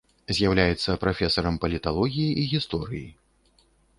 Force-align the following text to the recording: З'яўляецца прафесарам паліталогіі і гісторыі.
З'яўляецца 0.35 0.95
прафесарам 1.03 1.59
паліталогіі 1.65 2.29
і 2.45 2.45
гісторыі. 2.53 3.05